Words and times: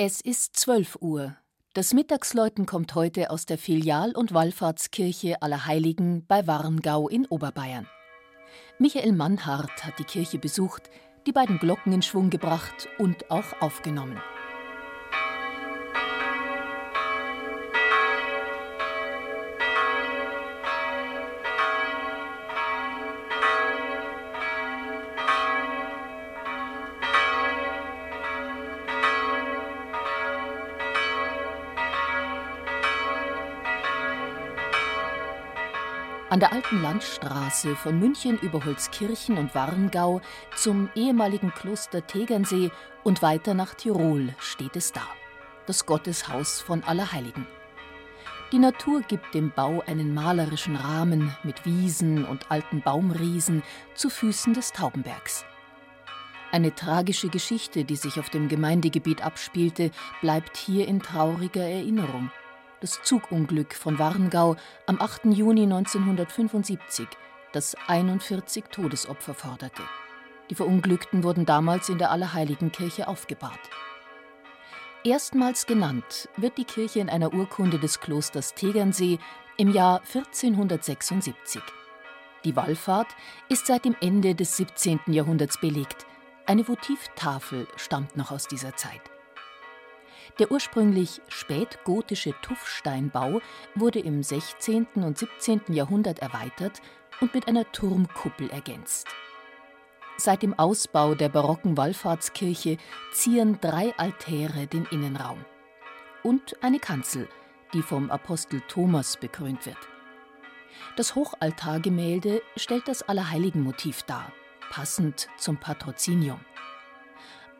Es 0.00 0.20
ist 0.20 0.54
12 0.54 0.98
Uhr. 1.00 1.34
Das 1.74 1.92
Mittagsläuten 1.92 2.66
kommt 2.66 2.94
heute 2.94 3.30
aus 3.30 3.46
der 3.46 3.58
Filial- 3.58 4.14
und 4.14 4.32
Wallfahrtskirche 4.32 5.42
Allerheiligen 5.42 6.24
bei 6.24 6.46
Warngau 6.46 7.08
in 7.08 7.26
Oberbayern. 7.26 7.88
Michael 8.78 9.10
Mannhardt 9.10 9.84
hat 9.84 9.98
die 9.98 10.04
Kirche 10.04 10.38
besucht, 10.38 10.88
die 11.26 11.32
beiden 11.32 11.58
Glocken 11.58 11.92
in 11.92 12.02
Schwung 12.02 12.30
gebracht 12.30 12.88
und 12.98 13.28
auch 13.32 13.60
aufgenommen. 13.60 14.20
An 36.30 36.40
der 36.40 36.52
alten 36.52 36.82
Landstraße 36.82 37.74
von 37.74 37.98
München 37.98 38.38
über 38.40 38.62
Holzkirchen 38.62 39.38
und 39.38 39.54
Warngau 39.54 40.20
zum 40.54 40.90
ehemaligen 40.94 41.54
Kloster 41.54 42.06
Tegernsee 42.06 42.70
und 43.02 43.22
weiter 43.22 43.54
nach 43.54 43.72
Tirol 43.72 44.34
steht 44.38 44.76
es 44.76 44.92
da. 44.92 45.00
Das 45.66 45.86
Gotteshaus 45.86 46.60
von 46.60 46.84
Allerheiligen. 46.84 47.46
Die 48.52 48.58
Natur 48.58 49.00
gibt 49.00 49.32
dem 49.32 49.52
Bau 49.52 49.82
einen 49.86 50.12
malerischen 50.12 50.76
Rahmen 50.76 51.34
mit 51.44 51.64
Wiesen 51.64 52.26
und 52.26 52.50
alten 52.50 52.82
Baumriesen 52.82 53.62
zu 53.94 54.10
Füßen 54.10 54.52
des 54.52 54.74
Taubenbergs. 54.74 55.46
Eine 56.52 56.74
tragische 56.74 57.30
Geschichte, 57.30 57.84
die 57.84 57.96
sich 57.96 58.20
auf 58.20 58.28
dem 58.28 58.48
Gemeindegebiet 58.48 59.24
abspielte, 59.24 59.92
bleibt 60.20 60.58
hier 60.58 60.88
in 60.88 61.00
trauriger 61.00 61.64
Erinnerung 61.64 62.30
das 62.80 63.02
Zugunglück 63.02 63.74
von 63.74 63.98
Warngau 63.98 64.56
am 64.86 65.00
8. 65.00 65.26
Juni 65.26 65.62
1975, 65.62 67.08
das 67.52 67.76
41 67.86 68.64
Todesopfer 68.70 69.34
forderte. 69.34 69.82
Die 70.50 70.54
Verunglückten 70.54 71.24
wurden 71.24 71.44
damals 71.44 71.88
in 71.88 71.98
der 71.98 72.10
Allerheiligenkirche 72.10 73.08
aufgebahrt. 73.08 73.60
Erstmals 75.04 75.66
genannt 75.66 76.28
wird 76.36 76.58
die 76.58 76.64
Kirche 76.64 77.00
in 77.00 77.08
einer 77.08 77.32
Urkunde 77.32 77.78
des 77.78 78.00
Klosters 78.00 78.54
Tegernsee 78.54 79.18
im 79.56 79.70
Jahr 79.72 80.00
1476. 80.00 81.62
Die 82.44 82.56
Wallfahrt 82.56 83.08
ist 83.48 83.66
seit 83.66 83.84
dem 83.84 83.96
Ende 84.00 84.34
des 84.34 84.56
17. 84.56 85.00
Jahrhunderts 85.06 85.60
belegt. 85.60 86.06
Eine 86.46 86.66
Votivtafel 86.66 87.66
stammt 87.76 88.16
noch 88.16 88.30
aus 88.30 88.46
dieser 88.46 88.76
Zeit. 88.76 89.02
Der 90.38 90.50
ursprünglich 90.50 91.20
spätgotische 91.28 92.34
Tuffsteinbau 92.42 93.40
wurde 93.74 93.98
im 93.98 94.22
16. 94.22 94.86
und 94.96 95.18
17. 95.18 95.62
Jahrhundert 95.68 96.20
erweitert 96.20 96.80
und 97.20 97.34
mit 97.34 97.48
einer 97.48 97.70
Turmkuppel 97.72 98.50
ergänzt. 98.50 99.08
Seit 100.16 100.42
dem 100.42 100.58
Ausbau 100.58 101.14
der 101.14 101.28
barocken 101.28 101.76
Wallfahrtskirche 101.76 102.76
zieren 103.12 103.58
drei 103.60 103.94
Altäre 103.96 104.66
den 104.66 104.84
Innenraum 104.86 105.44
und 106.24 106.62
eine 106.62 106.80
Kanzel, 106.80 107.28
die 107.72 107.82
vom 107.82 108.10
Apostel 108.10 108.60
Thomas 108.68 109.16
bekrönt 109.16 109.64
wird. 109.66 109.78
Das 110.96 111.14
Hochaltargemälde 111.14 112.42
stellt 112.56 112.88
das 112.88 113.02
Allerheiligenmotiv 113.02 114.02
dar, 114.02 114.32
passend 114.70 115.28
zum 115.36 115.56
Patrozinium. 115.56 116.40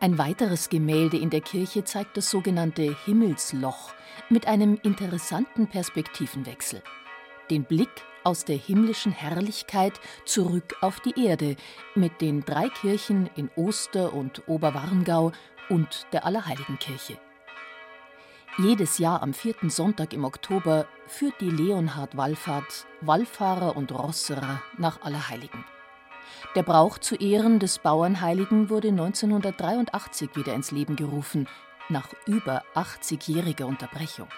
Ein 0.00 0.16
weiteres 0.16 0.68
Gemälde 0.68 1.16
in 1.16 1.28
der 1.28 1.40
Kirche 1.40 1.82
zeigt 1.82 2.16
das 2.16 2.30
sogenannte 2.30 2.96
Himmelsloch 3.04 3.92
mit 4.28 4.46
einem 4.46 4.78
interessanten 4.84 5.66
Perspektivenwechsel. 5.66 6.82
Den 7.50 7.64
Blick 7.64 7.90
aus 8.22 8.44
der 8.44 8.56
himmlischen 8.56 9.10
Herrlichkeit 9.10 9.98
zurück 10.24 10.76
auf 10.82 11.00
die 11.00 11.20
Erde 11.20 11.56
mit 11.96 12.20
den 12.20 12.44
drei 12.44 12.68
Kirchen 12.68 13.28
in 13.34 13.50
Oster- 13.56 14.12
und 14.12 14.46
Oberwarngau 14.46 15.32
und 15.68 16.06
der 16.12 16.24
Allerheiligenkirche. 16.24 17.18
Jedes 18.58 18.98
Jahr 18.98 19.20
am 19.20 19.34
vierten 19.34 19.68
Sonntag 19.68 20.12
im 20.12 20.24
Oktober 20.24 20.86
führt 21.08 21.40
die 21.40 21.50
Leonhard-Wallfahrt 21.50 22.86
Wallfahrer 23.00 23.76
und 23.76 23.90
Rosserer 23.90 24.62
nach 24.76 25.02
Allerheiligen. 25.02 25.64
Der 26.54 26.62
Brauch 26.62 26.98
zu 26.98 27.14
Ehren 27.16 27.58
des 27.58 27.78
Bauernheiligen 27.78 28.70
wurde 28.70 28.88
1983 28.88 30.36
wieder 30.36 30.54
ins 30.54 30.70
Leben 30.70 30.96
gerufen, 30.96 31.48
nach 31.88 32.08
über 32.26 32.62
80-jähriger 32.74 33.64
Unterbrechung. 33.64 34.28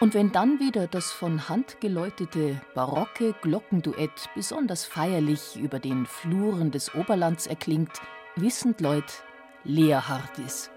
Und 0.00 0.14
wenn 0.14 0.32
dann 0.32 0.58
wieder 0.58 0.86
das 0.86 1.10
von 1.12 1.48
Hand 1.48 1.80
geläutete 1.80 2.60
barocke 2.74 3.34
Glockenduett 3.42 4.28
besonders 4.34 4.84
feierlich 4.84 5.56
über 5.56 5.78
den 5.78 6.06
Fluren 6.06 6.70
des 6.70 6.94
Oberlands 6.94 7.46
erklingt, 7.46 8.00
wissend 8.36 8.80
Leut, 8.80 9.22
Leerhard 9.64 10.38
ist. 10.38 10.70